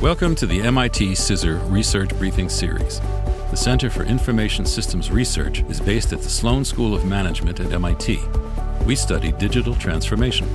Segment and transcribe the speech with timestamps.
[0.00, 3.00] Welcome to the MIT CISR Research Briefing Series.
[3.50, 7.70] The Center for Information Systems Research is based at the Sloan School of Management at
[7.70, 8.18] MIT.
[8.86, 10.48] We study digital transformation.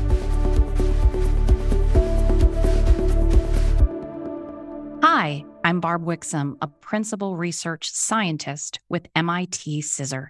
[5.03, 10.29] Hi, I'm Barb Wixom, a principal research scientist with MIT CISR.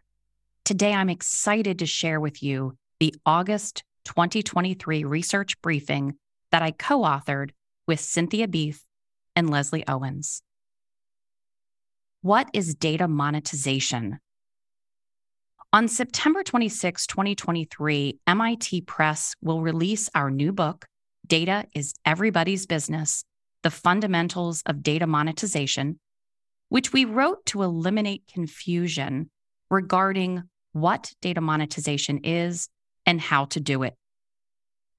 [0.65, 6.15] Today, I'm excited to share with you the August 2023 research briefing
[6.51, 7.51] that I co authored
[7.87, 8.81] with Cynthia Beath
[9.35, 10.41] and Leslie Owens.
[12.21, 14.19] What is data monetization?
[15.73, 20.85] On September 26, 2023, MIT Press will release our new book,
[21.27, 23.25] Data is Everybody's Business
[23.61, 25.99] The Fundamentals of Data Monetization,
[26.69, 29.29] which we wrote to eliminate confusion
[29.69, 32.69] regarding what data monetization is
[33.05, 33.95] and how to do it.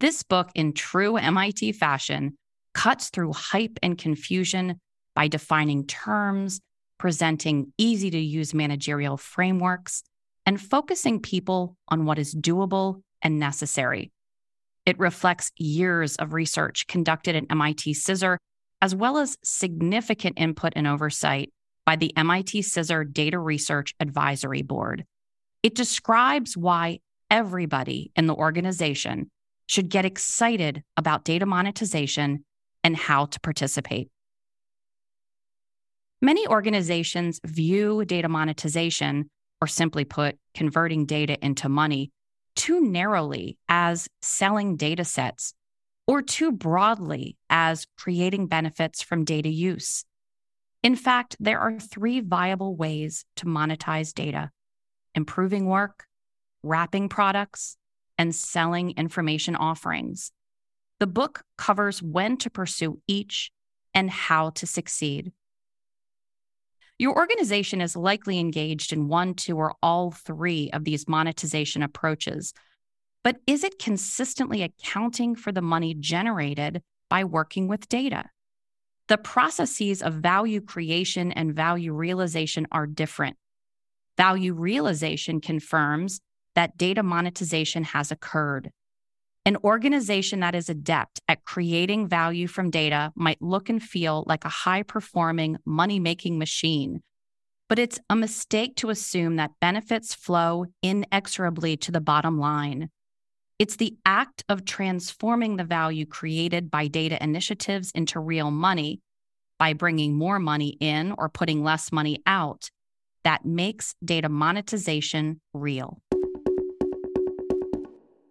[0.01, 2.37] This book, in true MIT fashion,
[2.77, 4.79] cuts through hype and confusion
[5.15, 6.61] by defining terms,
[6.99, 10.03] presenting easy to use managerial frameworks,
[10.45, 14.13] and focusing people on what is doable and necessary.
[14.85, 18.37] It reflects years of research conducted at MIT CISR,
[18.83, 21.51] as well as significant input and oversight
[21.87, 25.07] by the MIT CISR Data Research Advisory Board.
[25.63, 29.31] It describes why everybody in the organization
[29.67, 32.45] should get excited about data monetization
[32.87, 34.09] and how to participate.
[36.23, 39.29] Many organizations view data monetization,
[39.61, 42.13] or simply put, converting data into money,
[42.55, 45.53] too narrowly as selling data sets
[46.07, 50.05] or too broadly as creating benefits from data use.
[50.85, 54.53] In fact, there are three viable ways to monetize data
[55.17, 56.05] improving work,
[56.63, 57.77] wrapping products,
[58.17, 60.31] and selling information offerings.
[60.99, 63.51] The book covers when to pursue each
[63.93, 65.33] and how to succeed.
[66.99, 72.55] Your organization is likely engaged in one, two, or all three of these monetization approaches.
[73.23, 78.31] But is it consistently accounting for the money generated by working with data?
[79.09, 83.37] The processes of value creation and value realization are different.
[84.17, 86.21] Value realization confirms
[86.55, 88.71] that data monetization has occurred.
[89.47, 94.45] An organization that is adept at creating value from data might look and feel like
[94.45, 97.01] a high performing money making machine,
[97.69, 102.91] but it's a mistake to assume that benefits flow inexorably to the bottom line.
[103.61, 109.01] It's the act of transforming the value created by data initiatives into real money
[109.61, 112.69] by bringing more money in or putting less money out
[113.23, 116.01] that makes data monetization real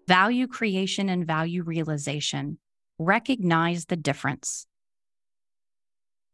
[0.08, 2.58] value creation and value realization.
[2.98, 4.68] Recognize the difference.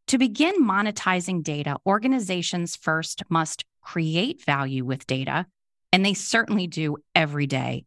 [0.08, 5.46] To begin monetizing data, organizations first must create value with data,
[5.94, 7.86] and they certainly do every day.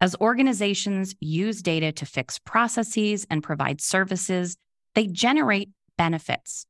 [0.00, 4.56] As organizations use data to fix processes and provide services,
[4.94, 6.66] they generate benefits,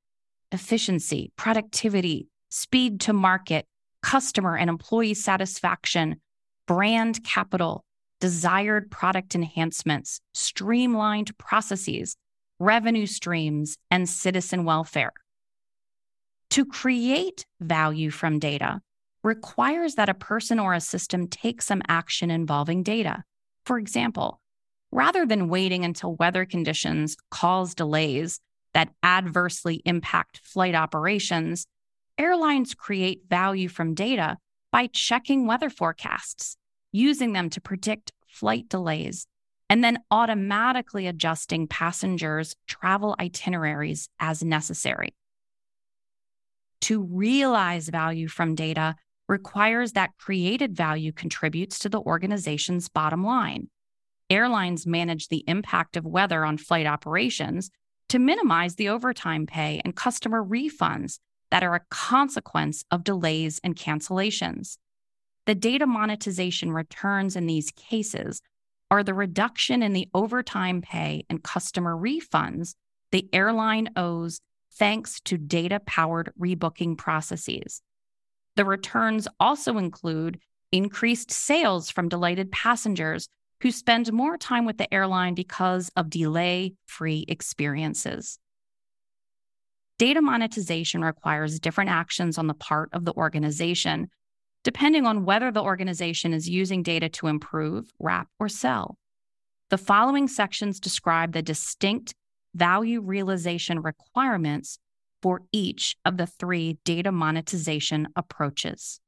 [0.53, 3.65] efficiency, productivity, speed to market,
[4.03, 6.17] customer and employee satisfaction,
[6.67, 7.85] brand capital,
[8.23, 12.17] desired product enhancements, streamlined processes,
[12.61, 15.13] revenue streams, and citizen welfare.
[16.51, 18.81] To create value from data
[19.25, 23.25] requires that a person or a system take some action involving data.
[23.67, 24.39] For example,
[24.93, 28.39] rather than waiting until weather conditions cause delays
[28.73, 31.67] that adversely impact flight operations,
[32.17, 34.37] airlines create value from data
[34.71, 36.57] by checking weather forecasts
[36.93, 39.27] using them to predict flight delays,
[39.69, 45.15] and then automatically adjusting passengers' travel itineraries as necessary.
[46.83, 48.97] To realize value from data
[49.29, 53.69] requires that created value contributes to the organization's bottom line.
[54.29, 57.71] Airlines manage the impact of weather on flight operations
[58.09, 61.19] to minimize the overtime pay and customer refunds
[61.51, 64.77] that are a consequence of delays and cancellations.
[65.47, 68.43] The data monetization returns in these cases
[68.91, 72.75] are the reduction in the overtime pay and customer refunds
[73.11, 74.41] the airline owes
[74.75, 77.83] thanks to data powered rebooking processes.
[78.57, 80.41] The returns also include
[80.73, 83.29] increased sales from delighted passengers
[83.61, 88.39] who spend more time with the airline because of delay free experiences.
[89.99, 94.09] Data monetization requires different actions on the part of the organization
[94.65, 98.97] depending on whether the organization is using data to improve, wrap, or sell.
[99.71, 102.15] The following sections describe the distinct
[102.55, 104.79] value realization requirements
[105.23, 109.01] for each of the three data monetization approaches.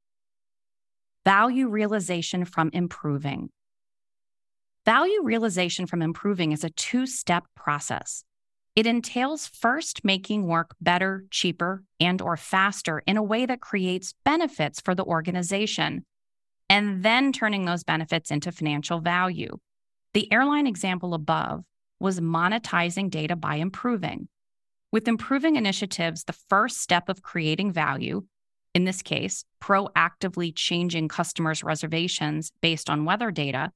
[1.23, 3.49] Value realization from improving.
[4.85, 8.23] Value realization from improving is a two step process.
[8.75, 14.13] It entails first making work better, cheaper, and or faster in a way that creates
[14.25, 16.05] benefits for the organization
[16.69, 19.57] and then turning those benefits into financial value.
[20.13, 21.63] The airline example above
[21.99, 24.27] was monetizing data by improving.
[24.91, 28.25] With improving initiatives, the first step of creating value,
[28.73, 33.71] in this case, proactively changing customers' reservations based on weather data,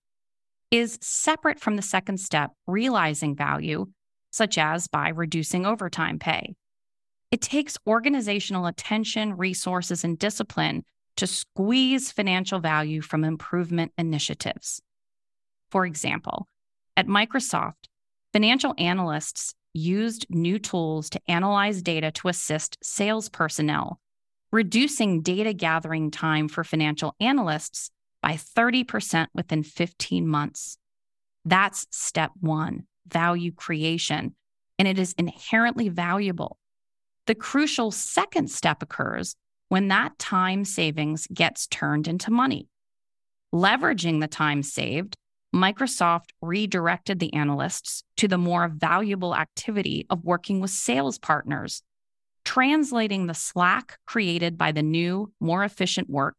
[0.71, 3.87] is separate from the second step, realizing value,
[4.31, 6.55] such as by reducing overtime pay.
[7.31, 10.83] It takes organizational attention, resources, and discipline
[11.17, 14.81] to squeeze financial value from improvement initiatives.
[15.69, 16.47] For example,
[16.97, 17.87] at Microsoft,
[18.33, 23.99] financial analysts used new tools to analyze data to assist sales personnel,
[24.51, 27.91] reducing data gathering time for financial analysts
[28.21, 30.77] by 30% within 15 months.
[31.45, 34.35] That's step one value creation,
[34.77, 36.57] and it is inherently valuable.
[37.27, 39.35] The crucial second step occurs
[39.67, 42.67] when that time savings gets turned into money.
[43.53, 45.15] Leveraging the time saved,
[45.53, 51.81] Microsoft redirected the analysts to the more valuable activity of working with sales partners,
[52.45, 56.35] translating the slack created by the new, more efficient work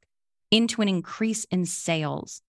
[0.51, 2.43] into an increase in sales.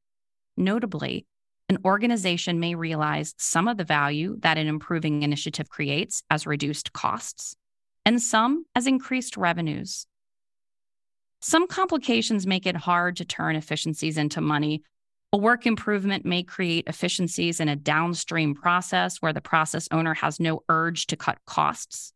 [0.57, 1.25] Notably,
[1.71, 6.91] an organization may realize some of the value that an improving initiative creates as reduced
[6.91, 7.55] costs,
[8.05, 10.05] and some as increased revenues.
[11.39, 14.83] Some complications make it hard to turn efficiencies into money
[15.33, 20.41] a work improvement may create efficiencies in a downstream process where the process owner has
[20.41, 22.11] no urge to cut costs.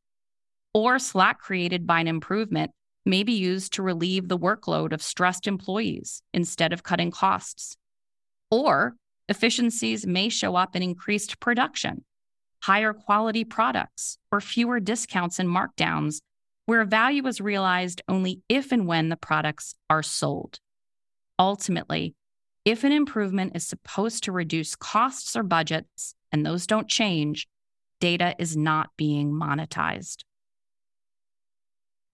[0.74, 2.72] Or slack created by an improvement
[3.06, 7.78] may be used to relieve the workload of stressed employees instead of cutting costs.
[8.52, 8.96] Or
[9.28, 12.04] efficiencies may show up in increased production,
[12.62, 16.22] higher quality products, or fewer discounts and markdowns,
[16.66, 20.60] where value is realized only if and when the products are sold.
[21.38, 22.16] Ultimately,
[22.64, 27.48] if an improvement is supposed to reduce costs or budgets, and those don't change,
[28.00, 30.24] data is not being monetized.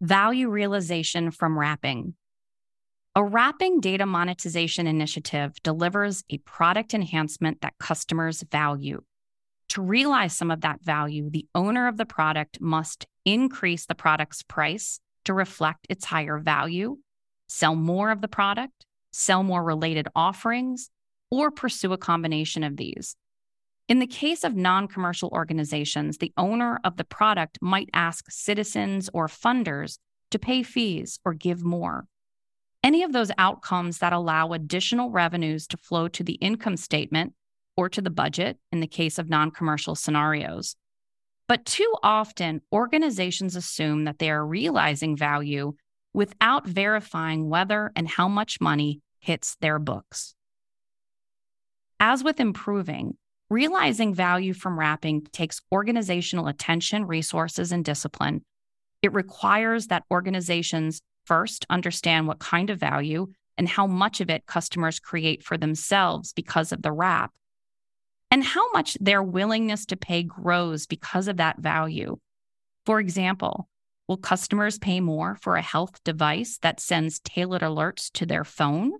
[0.01, 2.15] Value realization from wrapping.
[3.13, 9.01] A wrapping data monetization initiative delivers a product enhancement that customers value.
[9.69, 14.43] To realize some of that value, the owner of the product must increase the product's
[14.43, 16.99] price to reflect its higher value,
[17.49, 20.89] sell more of the product, sell more related offerings,
[21.29, 23.17] or pursue a combination of these.
[23.89, 29.09] In the case of non commercial organizations, the owner of the product might ask citizens
[29.13, 29.97] or funders
[30.29, 32.05] to pay fees or give more.
[32.91, 37.33] Any of those outcomes that allow additional revenues to flow to the income statement
[37.77, 40.75] or to the budget in the case of non commercial scenarios.
[41.47, 45.75] But too often, organizations assume that they are realizing value
[46.13, 50.35] without verifying whether and how much money hits their books.
[51.97, 53.15] As with improving,
[53.49, 58.43] realizing value from wrapping takes organizational attention, resources, and discipline.
[59.01, 64.45] It requires that organizations first understand what kind of value and how much of it
[64.45, 67.31] customers create for themselves because of the wrap,
[68.29, 72.17] and how much their willingness to pay grows because of that value.
[72.85, 73.67] For example,
[74.11, 78.91] Will customers pay more for a health device that sends tailored alerts to their phone?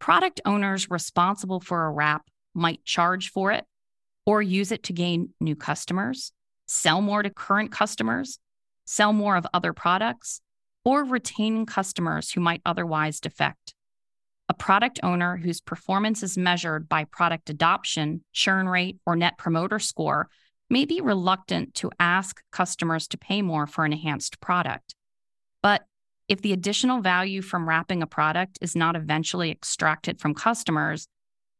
[0.00, 3.64] Product owners responsible for a wrap might charge for it
[4.26, 6.32] or use it to gain new customers,
[6.66, 8.38] sell more to current customers,
[8.84, 10.42] sell more of other products,
[10.84, 13.74] or retaining customers who might otherwise defect.
[14.48, 19.78] A product owner whose performance is measured by product adoption, churn rate, or net promoter
[19.78, 20.28] score
[20.70, 24.94] may be reluctant to ask customers to pay more for an enhanced product.
[25.62, 25.84] But
[26.28, 31.08] if the additional value from wrapping a product is not eventually extracted from customers,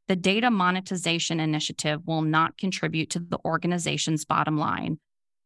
[0.08, 4.98] the data monetization initiative will not contribute to the organization's bottom line,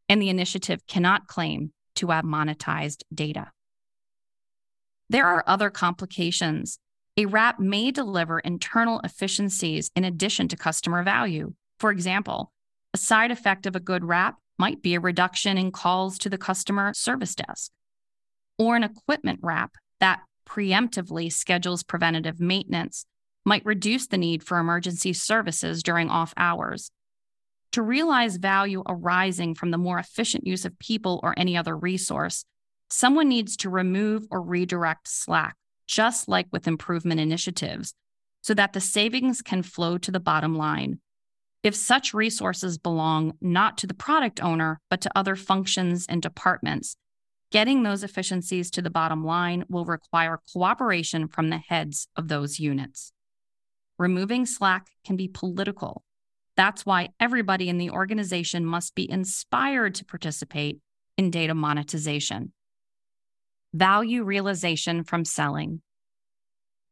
[0.08, 3.50] and the initiative cannot claim to have monetized data.
[5.12, 6.78] There are other complications.
[7.18, 11.52] A wrap may deliver internal efficiencies in addition to customer value.
[11.78, 12.50] For example,
[12.94, 16.38] a side effect of a good wrap might be a reduction in calls to the
[16.38, 17.70] customer service desk,
[18.58, 23.04] or an equipment wrap that preemptively schedules preventative maintenance
[23.44, 26.90] might reduce the need for emergency services during off hours.
[27.72, 32.46] To realize value arising from the more efficient use of people or any other resource,
[32.92, 35.56] someone needs to remove or redirect slack,
[35.86, 37.94] just like with improvement initiatives,
[38.42, 41.00] so that the savings can flow to the bottom line.
[41.62, 46.96] If such resources belong not to the product owner, but to other functions and departments,
[47.50, 52.58] getting those efficiencies to the bottom line will require cooperation from the heads of those
[52.58, 53.12] units.
[53.98, 56.02] Removing slack can be political.
[56.56, 60.80] That's why everybody in the organization must be inspired to participate
[61.16, 62.52] in data monetization.
[63.74, 65.80] Value realization from selling.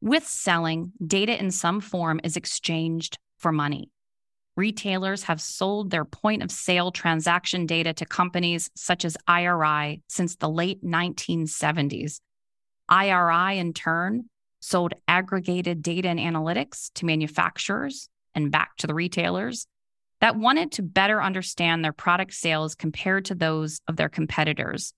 [0.01, 3.91] With selling, data in some form is exchanged for money.
[4.57, 10.37] Retailers have sold their point of sale transaction data to companies such as IRI since
[10.37, 12.21] the late 1970s.
[12.89, 19.67] IRI, in turn, sold aggregated data and analytics to manufacturers and back to the retailers
[20.21, 24.95] that wanted to better understand their product sales compared to those of their competitors.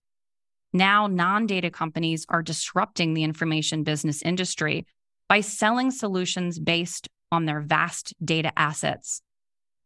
[0.73, 4.87] Now, non data companies are disrupting the information business industry
[5.29, 9.23] by selling solutions based on their vast data assets.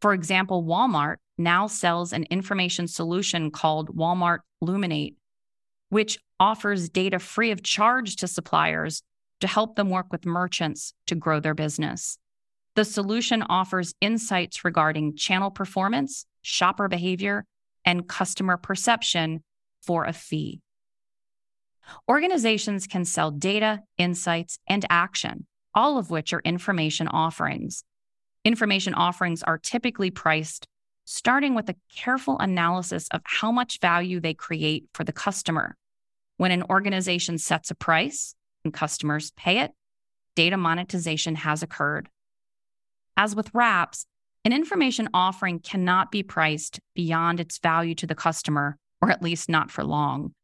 [0.00, 5.14] For example, Walmart now sells an information solution called Walmart Luminate,
[5.88, 9.02] which offers data free of charge to suppliers
[9.40, 12.19] to help them work with merchants to grow their business.
[12.75, 17.45] The solution offers insights regarding channel performance, shopper behavior,
[17.85, 19.43] and customer perception
[19.83, 20.61] for a fee.
[22.09, 27.85] Organizations can sell data, insights, and action, all of which are information offerings.
[28.45, 30.66] Information offerings are typically priced
[31.07, 35.76] starting with a careful analysis of how much value they create for the customer.
[36.37, 39.73] When an organization sets a price and customers pay it,
[40.35, 42.09] data monetization has occurred.
[43.16, 44.05] As with wraps,
[44.45, 49.49] an information offering cannot be priced beyond its value to the customer, or at least
[49.49, 50.35] not for long.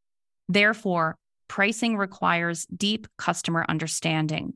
[0.49, 1.17] Therefore,
[1.49, 4.55] pricing requires deep customer understanding.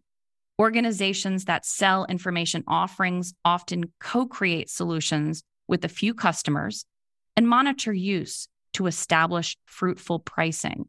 [0.59, 6.87] Organizations that sell information offerings often co create solutions with a few customers
[7.37, 10.89] and monitor use to establish fruitful pricing.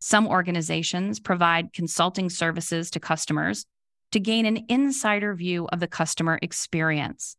[0.00, 3.66] Some organizations provide consulting services to customers
[4.10, 7.36] to gain an insider view of the customer experience.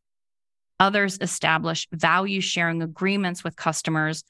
[0.80, 4.24] Others establish value sharing agreements with customers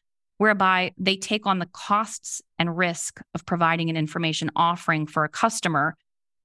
[0.43, 5.29] whereby they take on the costs and risk of providing an information offering for a
[5.29, 5.95] customer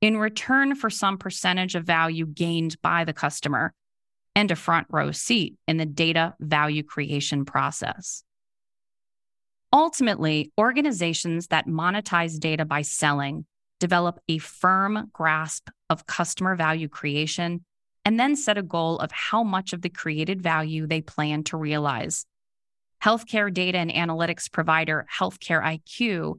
[0.00, 3.74] in return for some percentage of value gained by the customer
[4.36, 8.22] and a front row seat in the data value creation process.
[9.72, 13.46] Ultimately, organizations that monetize data by selling
[13.80, 17.64] develop a firm grasp of customer value creation
[18.04, 21.56] and then set a goal of how much of the created value they plan to
[21.56, 22.24] realize
[23.02, 26.34] healthcare data and analytics provider Healthcare IQ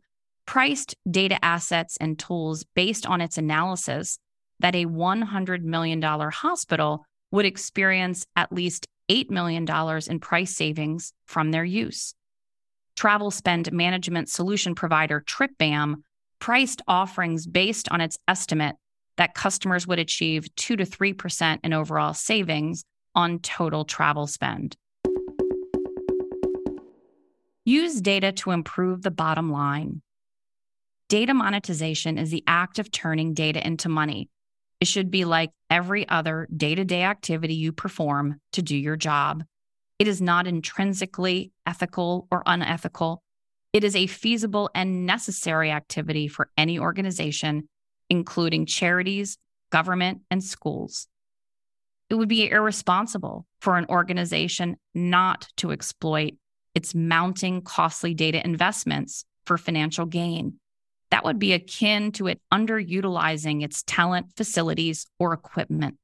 [0.46, 4.18] priced data assets and tools based on its analysis
[4.60, 9.68] that a $100 million hospital would experience at least $8 million
[10.10, 12.14] in price savings from their use.
[12.96, 15.96] Travel spend management solution provider TripBam
[16.40, 18.76] priced offerings based on its estimate
[19.18, 22.84] that customers would achieve 2 to 3% in overall savings
[23.16, 24.76] on total travel spend.
[27.70, 30.02] Use data to improve the bottom line.
[31.08, 34.28] Data monetization is the act of turning data into money.
[34.80, 38.96] It should be like every other day to day activity you perform to do your
[38.96, 39.44] job.
[40.00, 43.22] It is not intrinsically ethical or unethical.
[43.72, 47.70] It is a feasible and necessary activity for any organization,
[48.10, 49.38] including charities,
[49.70, 51.08] government, and schools.
[52.10, 56.34] It would be irresponsible for an organization not to exploit
[56.76, 60.60] its mounting costly data investments for financial gain.
[61.12, 65.98] That would be akin to it underutilizing its talent, facilities, or equipment.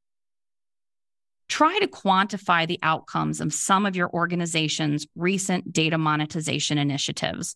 [1.48, 7.55] Try to quantify the outcomes of some of your organization's recent data monetization initiatives.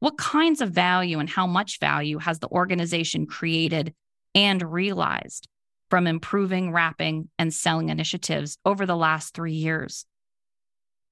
[0.00, 3.94] What kinds of value and how much value has the organization created
[4.34, 5.48] and realized
[5.88, 10.04] from improving wrapping and selling initiatives over the last three years?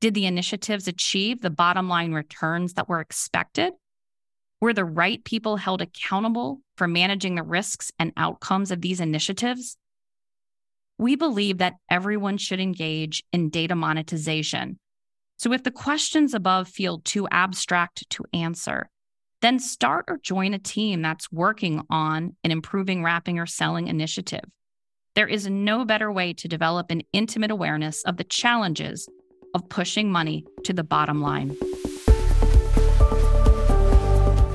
[0.02, 3.72] Did the initiatives achieve the bottom line returns that were expected?
[4.60, 9.76] Were the right people held accountable for managing the risks and outcomes of these initiatives?
[10.98, 14.80] We believe that everyone should engage in data monetization.
[15.36, 18.90] So if the questions above feel too abstract to answer,
[19.40, 24.46] then start or join a team that's working on an improving wrapping or selling initiative.
[25.14, 29.08] There is no better way to develop an intimate awareness of the challenges
[29.54, 31.56] of pushing money to the bottom line.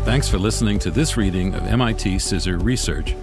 [0.05, 3.15] Thanks for listening to this reading of MIT CISR Research,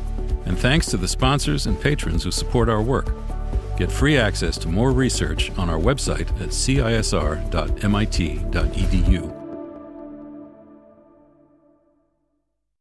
[0.44, 3.08] and thanks to the sponsors and patrons who support our work.
[3.76, 7.04] Get free access to more research on our website at cisr.mit.edu